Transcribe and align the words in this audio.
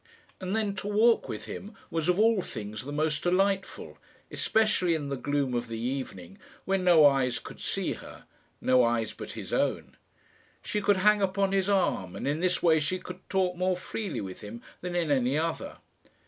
And 0.39 0.55
then, 0.55 0.73
to 0.77 0.87
walk 0.87 1.29
with 1.29 1.45
him 1.45 1.75
was 1.91 2.09
of 2.09 2.17
all 2.17 2.41
things 2.41 2.81
the 2.85 2.91
most 2.91 3.21
delightful, 3.21 3.99
especially 4.31 4.95
in 4.95 5.09
the 5.09 5.15
gloom 5.15 5.53
of 5.53 5.67
the 5.67 5.77
evening, 5.77 6.39
when 6.65 6.83
no 6.83 7.05
eyes 7.05 7.37
could 7.37 7.59
see 7.61 7.93
her 7.93 8.25
no 8.59 8.83
eyes 8.83 9.13
but 9.13 9.33
his 9.33 9.53
own. 9.53 9.95
She 10.63 10.81
could 10.81 10.97
hang 10.97 11.21
upon 11.21 11.51
his 11.51 11.69
arm, 11.69 12.15
and 12.15 12.27
in 12.27 12.39
this 12.39 12.63
way 12.63 12.79
she 12.79 12.97
could 12.97 13.19
talk 13.29 13.55
more 13.55 13.77
freely 13.77 14.21
with 14.21 14.41
him 14.41 14.63
than 14.81 14.95
in 14.95 15.11
any 15.11 15.37
other. 15.37 15.77